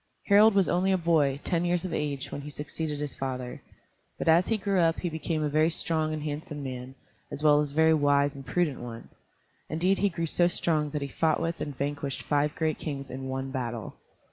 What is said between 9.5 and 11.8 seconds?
Indeed he grew so strong that he fought with and